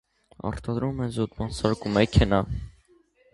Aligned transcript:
Արտադրում 0.49 1.03
է 1.07 1.09
զոդման 1.17 1.53
սարք 1.59 1.85
ու 1.91 1.93
մեքենա։ 1.99 2.41